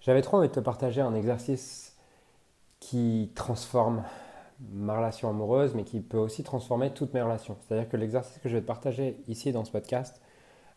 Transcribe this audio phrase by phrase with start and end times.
[0.00, 1.96] j'avais trop envie de te partager un exercice
[2.80, 4.02] qui transforme
[4.72, 7.56] ma relation amoureuse, mais qui peut aussi transformer toutes mes relations.
[7.60, 10.20] C'est-à-dire que l'exercice que je vais te partager ici dans ce podcast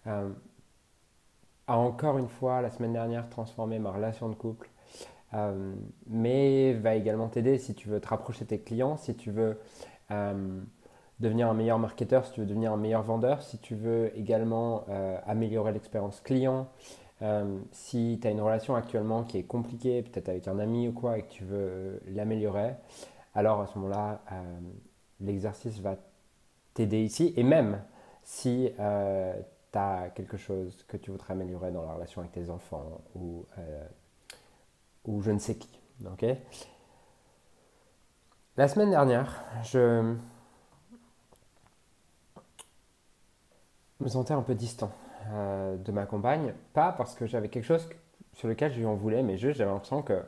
[0.08, 0.30] euh,
[1.68, 4.70] a encore une fois, la semaine dernière, transformé ma relation de couple,
[5.34, 5.74] euh,
[6.08, 9.60] mais va également t'aider si tu veux te rapprocher de tes clients, si tu veux
[10.12, 10.60] euh,
[11.20, 14.86] devenir un meilleur marketeur, si tu veux devenir un meilleur vendeur, si tu veux également
[15.28, 16.68] améliorer l'expérience client,
[17.72, 21.18] si tu as une relation actuellement qui est compliquée, peut-être avec un ami ou quoi,
[21.18, 22.76] et que tu veux l'améliorer,
[23.34, 24.60] alors à ce moment-là, euh,
[25.20, 25.96] l'exercice va
[26.74, 27.34] t'aider ici.
[27.38, 27.82] Et même
[28.24, 29.34] si euh,
[29.72, 33.46] tu as quelque chose que tu voudrais améliorer dans la relation avec tes enfants ou,
[33.58, 33.86] euh,
[35.06, 35.70] ou je ne sais qui.
[38.58, 40.16] la semaine dernière, je
[44.00, 44.92] me sentais un peu distant
[45.30, 46.54] de ma compagne.
[46.74, 47.88] Pas parce que j'avais quelque chose
[48.34, 50.22] sur lequel je lui en voulais, mais juste j'avais l'impression que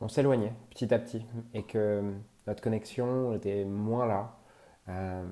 [0.00, 1.24] on s'éloignait petit à petit
[1.54, 2.02] et que
[2.46, 4.36] notre connexion était moins là.
[4.88, 5.24] Euh,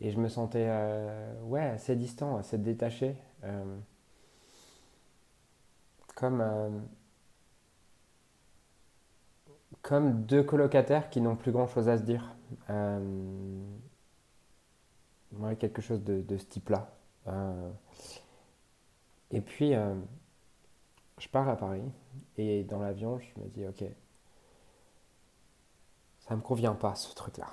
[0.00, 3.16] et je me sentais euh, ouais, assez distant, assez détaché.
[3.44, 3.78] Euh,
[6.14, 6.82] comme,
[10.26, 12.34] deux colocataires qui n'ont plus grand chose à se dire.
[15.32, 16.97] Ouais, quelque chose de, de ce type-là.
[19.30, 19.72] Et puis,
[21.18, 21.90] je pars à Paris
[22.36, 23.84] et dans l'avion, je me dis, ok,
[26.20, 27.48] ça me convient pas ce truc-là.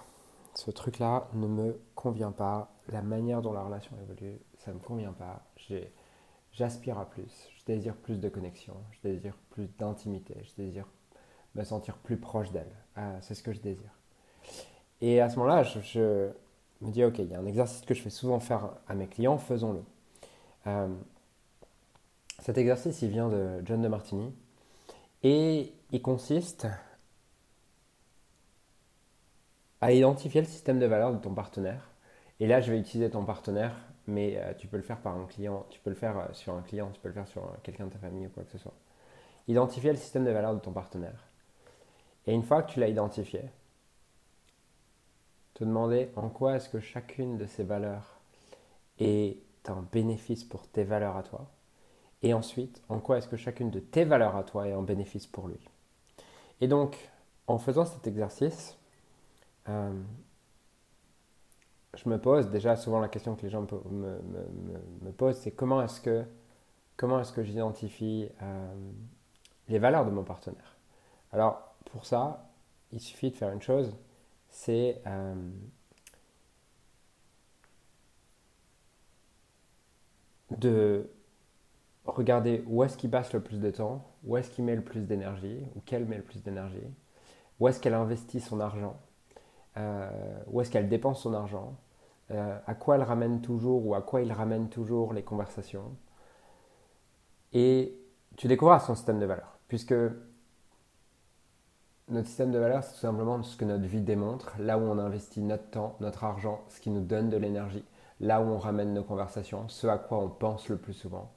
[0.53, 2.71] Ce truc-là ne me convient pas.
[2.89, 5.43] La manière dont la relation évolue, ça me convient pas.
[6.51, 7.49] J'aspire à plus.
[7.57, 8.75] Je désire plus de connexion.
[8.91, 10.35] Je désire plus d'intimité.
[10.43, 10.87] Je désire
[11.55, 12.71] me sentir plus proche d'elle.
[12.95, 13.91] Ah, c'est ce que je désire.
[15.01, 16.29] Et à ce moment-là, je,
[16.81, 19.07] me dis, ok, il y a un exercice que je fais souvent faire à mes
[19.07, 19.83] clients, faisons-le.
[20.67, 20.87] Euh,
[22.39, 24.33] cet exercice, il vient de John de Martini
[25.23, 26.67] et il consiste
[29.81, 31.89] à identifier le système de valeur de ton partenaire.
[32.39, 33.75] Et là, je vais utiliser ton partenaire,
[34.07, 36.53] mais euh, tu peux le faire par un client, tu peux le faire euh, sur
[36.53, 38.57] un client, tu peux le faire sur quelqu'un de ta famille ou quoi que ce
[38.57, 38.73] soit.
[39.47, 41.27] Identifier le système de valeur de ton partenaire.
[42.27, 43.41] Et une fois que tu l'as identifié,
[45.55, 48.19] te demander en quoi est-ce que chacune de ces valeurs
[48.99, 51.49] est un bénéfice pour tes valeurs à toi
[52.25, 55.27] et ensuite, en quoi est-ce que chacune de tes valeurs à toi est en bénéfice
[55.27, 55.59] pour lui.
[56.59, 57.11] Et donc,
[57.45, 58.75] en faisant cet exercice,
[59.69, 59.93] euh,
[61.95, 63.61] je me pose déjà souvent la question que les gens
[63.91, 66.23] me, posent, c'est comment est-ce que,
[66.97, 68.73] comment est-ce que j'identifie euh,
[69.67, 70.77] les valeurs de mon partenaire?
[71.31, 72.49] Alors, pour ça,
[72.91, 73.95] il suffit de faire une chose,
[74.55, 75.35] c'est euh,
[80.51, 81.09] de
[82.05, 85.01] regarder où est-ce qu'il passe le plus de temps, où est-ce qu'il met le plus
[85.01, 86.87] d'énergie, ou qu'elle met le plus d'énergie,
[87.59, 88.97] où est-ce qu'elle investit son argent,
[89.75, 90.09] euh,
[90.47, 91.75] où est-ce qu'elle dépense son argent,
[92.31, 95.97] euh, à quoi elle ramène toujours ou à quoi il ramène toujours les conversations.
[97.51, 97.93] Et
[98.37, 99.93] tu découvres son système de valeurs, puisque
[102.09, 104.97] notre système de valeurs, c'est tout simplement ce que notre vie démontre, là où on
[104.99, 107.83] investit notre temps, notre argent, ce qui nous donne de l'énergie,
[108.19, 111.31] là où on ramène nos conversations, ce à quoi on pense le plus souvent.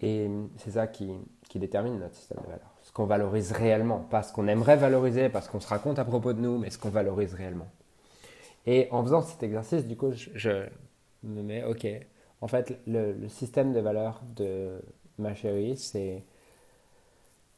[0.00, 1.10] Et c'est ça qui,
[1.56, 2.72] détermine notre système de valeurs.
[2.82, 6.32] Ce qu'on valorise réellement, pas ce qu'on aimerait valoriser, parce qu'on se raconte à propos
[6.32, 7.68] de nous, mais ce qu'on valorise réellement.
[8.66, 10.66] Et en faisant cet exercice, du coup, je,
[11.24, 11.86] me mets, ok,
[12.40, 14.80] en fait, le, système de valeurs de
[15.18, 16.24] ma chérie, c'est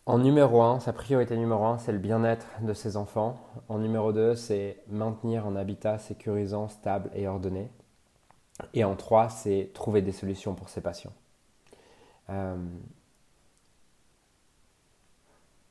[0.06, 3.36] en numéro un, sa priorité numéro un, c'est le bien-être de ses enfants.
[3.68, 7.70] En numéro deux, c'est maintenir un habitat sécurisant, stable et ordonné.
[8.74, 11.12] Et en trois, c'est trouver des solutions pour ses patients.
[12.30, 12.56] Euh,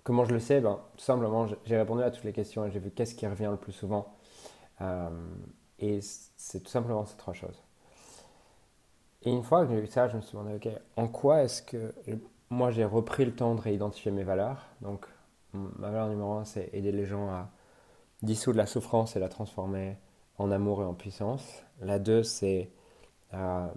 [0.03, 0.61] comment je le sais?
[0.61, 3.49] Ben, Tout simplement, j'ai répondu à toutes les questions et j'ai vu qu'est-ce qui revient
[3.51, 4.15] le plus souvent.
[4.81, 5.09] Euh,
[5.79, 5.99] et
[6.37, 7.61] c'est tout simplement ces trois choses.
[9.23, 11.61] Et une fois que j'ai vu ça, je me suis demandé, ok, en quoi est-ce
[11.61, 11.93] que
[12.49, 15.05] moi j'ai repris le temps de réidentifier mes valeurs Donc,
[15.53, 17.49] ma valeur numéro un, c'est aider les gens à
[18.21, 19.97] dissoudre la souffrance et la transformer
[20.37, 21.63] en amour et en puissance.
[21.81, 22.71] La deux, c'est
[23.33, 23.67] euh,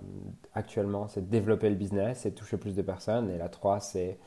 [0.55, 3.31] actuellement, c'est développer le business et toucher plus de personnes.
[3.31, 4.19] Et la 3, c'est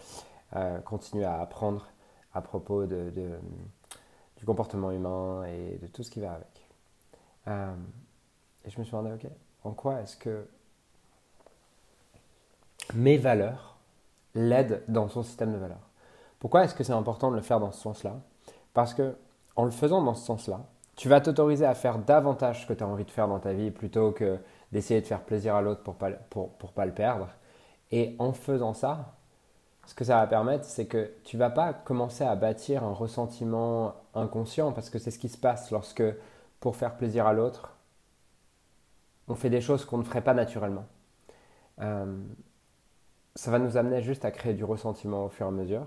[0.55, 1.87] euh, continuer à apprendre
[2.33, 6.67] à propos du comportement humain et de tout ce qui va avec.
[7.47, 7.73] Euh,
[8.65, 9.31] et je me suis demandé, ok,
[9.63, 10.47] en quoi est-ce que
[12.93, 13.74] mes valeurs
[14.35, 15.89] l'aident dans son système de valeurs
[16.39, 18.17] Pourquoi est-ce que c'est important de le faire dans ce sens-là?
[18.73, 19.15] Parce que
[19.55, 20.61] en le faisant dans ce sens-là,
[20.95, 23.53] tu vas t'autoriser à faire davantage ce que tu as envie de faire dans ta
[23.53, 24.37] vie plutôt que
[24.71, 27.29] d'essayer de faire plaisir à l'autre pour pas, pour, pour pas le perdre.
[27.91, 29.15] Et en faisant ça,
[29.85, 33.93] ce que ça va permettre, c'est que tu vas pas commencer à bâtir un ressentiment
[34.13, 36.03] inconscient parce que c'est ce qui se passe lorsque,
[36.59, 37.71] pour faire plaisir à l'autre,
[39.27, 40.85] on fait des choses qu'on ne ferait pas naturellement.
[41.81, 42.17] Euh,
[43.35, 45.85] ça va nous amener juste à créer du ressentiment au fur et à mesure.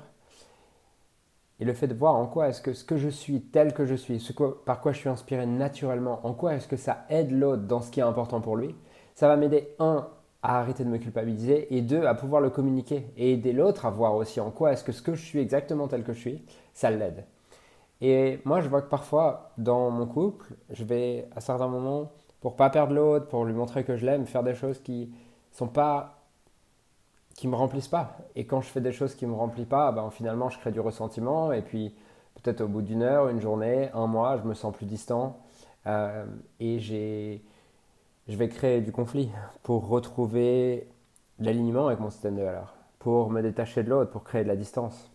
[1.60, 3.84] Et le fait de voir en quoi est-ce que ce que je suis, tel que
[3.84, 4.24] je suis,
[4.64, 7.90] par quoi je suis inspiré naturellement, en quoi est-ce que ça aide l'autre dans ce
[7.90, 8.76] qui est important pour lui,
[9.14, 10.06] ça va m'aider, un,
[10.42, 13.90] à arrêter de me culpabiliser, et deux, à pouvoir le communiquer et aider l'autre à
[13.90, 16.44] voir aussi en quoi est-ce que ce que je suis exactement tel que je suis,
[16.74, 17.24] ça l'aide.
[18.00, 22.54] Et moi, je vois que parfois, dans mon couple, je vais à certains moments, pour
[22.54, 25.12] pas perdre l'autre, pour lui montrer que je l'aime, faire des choses qui
[25.50, 26.17] sont pas
[27.38, 28.16] qui me remplissent pas.
[28.34, 30.80] Et quand je fais des choses qui me remplissent pas, ben, finalement, je crée du
[30.80, 31.52] ressentiment.
[31.52, 31.94] Et puis,
[32.34, 35.38] peut-être au bout d'une heure, une journée, un mois, je me sens plus distant.
[35.86, 36.26] Euh,
[36.58, 37.44] et j'ai,
[38.26, 39.30] je vais créer du conflit
[39.62, 40.88] pour retrouver
[41.38, 44.56] l'alignement avec mon système de valeurs, pour me détacher de l'autre, pour créer de la
[44.56, 45.08] distance.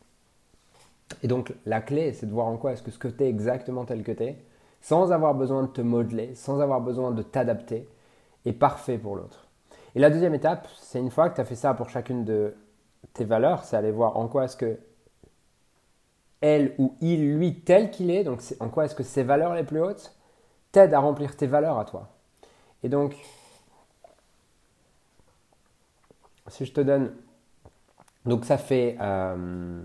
[1.24, 3.28] Et donc, la clé, c'est de voir en quoi est-ce que ce que tu es
[3.28, 4.38] exactement tel que tu es,
[4.80, 7.90] sans avoir besoin de te modeler, sans avoir besoin de t'adapter,
[8.46, 9.43] est parfait pour l'autre.
[9.96, 12.56] Et la deuxième étape, c'est une fois que tu as fait ça pour chacune de
[13.14, 14.80] tes valeurs, c'est aller voir en quoi est-ce que
[16.42, 19.64] elle ou il, lui, tel qu'il est, donc en quoi est-ce que ses valeurs les
[19.64, 20.14] plus hautes
[20.74, 22.10] t'aident à remplir tes valeurs à toi.
[22.84, 23.16] Et donc,
[26.48, 27.14] si je te donne,
[28.26, 29.82] donc ça fait, euh,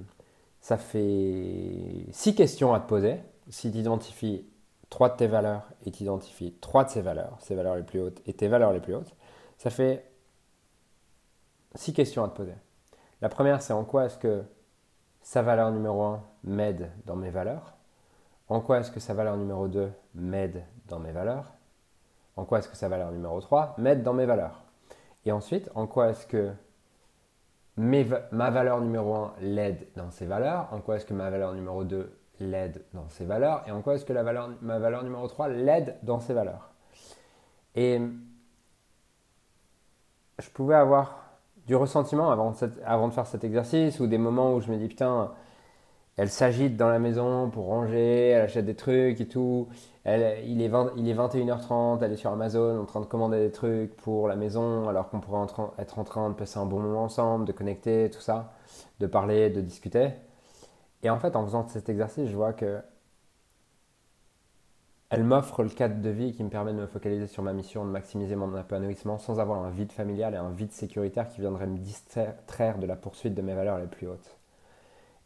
[0.60, 3.20] ça fait six questions à te poser.
[3.50, 4.44] Si tu identifies
[4.90, 8.00] trois de tes valeurs et tu identifies trois de ces valeurs, ces valeurs les plus
[8.00, 9.14] hautes et tes valeurs les plus hautes,
[9.58, 10.10] ça fait
[11.74, 12.54] six questions à te poser.
[13.20, 14.44] La première, c'est en quoi est-ce que
[15.20, 17.74] sa valeur numéro 1 m'aide dans mes valeurs?
[18.48, 21.52] En quoi est-ce que sa valeur numéro 2 m'aide dans mes valeurs?
[22.36, 24.62] En quoi est-ce que sa valeur numéro 3 m'aide dans mes valeurs?
[25.26, 26.52] Et ensuite, en quoi est-ce que
[27.76, 30.72] ma valeur numéro 1 l'aide dans ses valeurs?
[30.72, 33.64] En quoi est-ce que ma valeur numéro 2 l'aide dans ses valeurs?
[33.66, 36.70] Et en quoi est-ce que la valeur, ma valeur numéro 3 l'aide dans ses valeurs?
[37.74, 38.00] Et
[40.40, 41.24] je pouvais avoir
[41.66, 45.32] du ressentiment avant de, faire cet exercice ou des moments où je me dis putain,
[46.16, 49.68] elle s'agite dans la maison pour ranger, elle achète des trucs et tout.
[50.06, 54.36] Il est 21h30, elle est sur Amazon en train de commander des trucs pour la
[54.36, 55.46] maison alors qu'on pourrait
[55.78, 58.52] être en train de passer un bon moment ensemble, de connecter, tout ça,
[59.00, 60.10] de parler, de discuter.
[61.02, 62.78] Et en fait, en faisant cet exercice, je vois que
[65.10, 67.84] elle m'offre le cadre de vie qui me permet de me focaliser sur ma mission,
[67.86, 71.66] de maximiser mon épanouissement sans avoir un vide familial et un vide sécuritaire qui viendrait
[71.66, 74.36] me distraire de la poursuite de mes valeurs les plus hautes.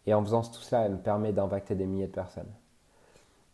[0.07, 2.53] Et en faisant tout cela, elle me permet d'impacter des milliers de personnes.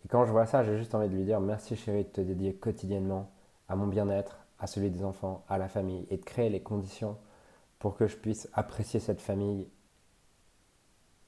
[0.05, 2.21] Et quand je vois ça, j'ai juste envie de lui dire merci chérie de te
[2.21, 3.31] dédier quotidiennement
[3.69, 7.17] à mon bien-être, à celui des enfants, à la famille et de créer les conditions
[7.79, 9.67] pour que je puisse apprécier cette famille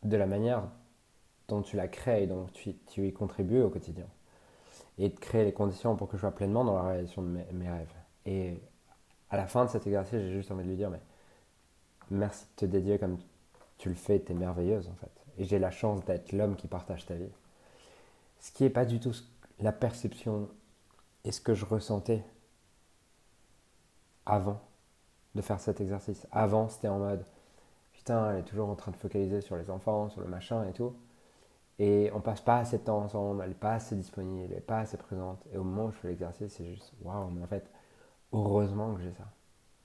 [0.02, 0.64] de la manière
[1.48, 4.06] dont tu la crées et dont tu, tu y contribues au quotidien
[5.00, 7.70] et de créer les conditions pour que je sois pleinement dans la réalisation de mes,
[7.70, 7.92] rêves.
[8.26, 8.60] Et
[9.30, 11.00] à la fin de cet exercice, j'ai juste envie de lui dire, mais
[12.10, 13.16] merci de te dédier comme
[13.78, 15.10] tu le fais, tu es merveilleuse en fait.
[15.38, 17.32] Et j'ai la chance d'être l'homme qui partage ta vie.
[18.40, 19.14] Ce qui n'est pas du tout
[19.58, 20.50] la perception
[21.24, 22.22] et ce que je ressentais
[24.26, 24.60] avant
[25.34, 26.26] de faire cet exercice.
[26.30, 27.24] Avant, c'était en mode,
[27.92, 30.72] putain, elle est toujours en train de focaliser sur les enfants, sur le machin et
[30.72, 30.94] tout.
[31.80, 34.60] Et on passe pas assez de temps ensemble, elle n'est pas assez disponible, elle n'est
[34.60, 35.42] pas assez présente.
[35.50, 37.70] Et au moment où je fais l'exercice, c'est juste waouh, mais en fait,
[38.34, 39.24] heureusement que j'ai ça.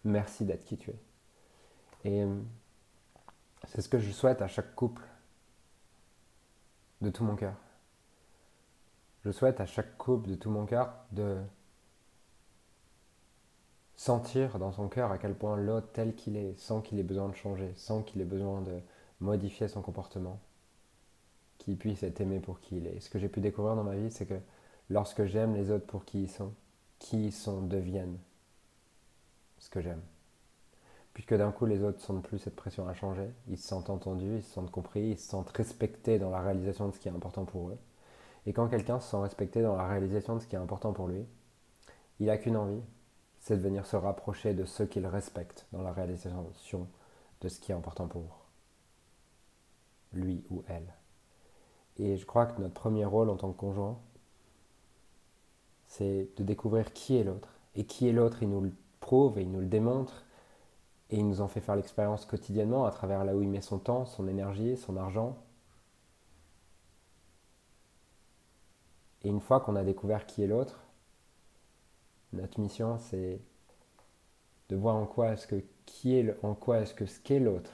[0.03, 0.99] Merci d'être qui tu es.
[2.03, 2.35] Et euh,
[3.69, 5.03] c'est ce que je souhaite à chaque couple
[6.99, 7.55] de tout mon cœur.
[9.23, 11.37] Je souhaite à chaque couple de tout mon cœur de
[13.95, 17.29] sentir dans son cœur à quel point l'autre tel qu'il est, sans qu'il ait besoin
[17.29, 18.81] de changer, sans qu'il ait besoin de
[19.21, 20.41] modifier son comportement,
[21.65, 22.99] qui puisse être aimé pour qui il est.
[22.99, 24.39] Ce que j'ai pu découvrir dans ma vie, c'est que
[24.91, 26.53] lorsque j'aime les autres pour qui ils sont,
[26.99, 28.19] qui ils sont deviennent
[29.57, 30.01] ce que j'aime.
[31.15, 34.35] Puisque d'un coup, les autres sentent plus cette pression à changer, ils se sentent entendus,
[34.35, 37.11] ils se sentent compris, ils se sentent respectés dans la réalisation de ce qui est
[37.11, 37.77] important pour eux.
[38.45, 41.07] Et quand quelqu'un se sent respecté dans la réalisation de ce qui est important pour
[41.07, 41.25] lui,
[42.19, 42.83] il n'a qu'une envie,
[43.39, 46.47] c'est de venir se rapprocher de ceux qu'il respecte dans la réalisation
[47.41, 48.45] de ce qui est important pour
[50.13, 50.93] lui ou elle.
[51.97, 53.97] Et je crois que notre premier rôle en tant que conjoint,
[55.87, 57.49] c'est de découvrir qui est l'autre.
[57.75, 60.25] Et qui est l'autre, il nous le prouve et il nous le démontre.
[61.09, 63.79] Et il nous en fait faire l'expérience quotidiennement à travers là où il met son
[63.79, 65.37] temps, son énergie, son argent.
[69.23, 70.79] Et une fois qu'on a découvert qui est l'autre,
[72.33, 73.39] notre mission c'est
[74.69, 75.65] de voir en quoi est-ce que est
[76.05, 77.71] est-ce que ce qu'est l'autre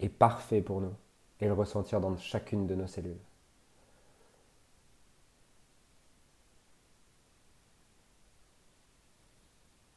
[0.00, 0.94] est parfait pour nous
[1.42, 3.18] et le ressentir dans chacune de nos cellules.